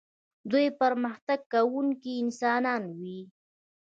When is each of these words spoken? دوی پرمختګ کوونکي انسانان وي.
دوی 0.51 0.67
پرمختګ 0.79 1.39
کوونکي 1.53 2.11
انسانان 2.23 2.83
وي. 2.99 3.19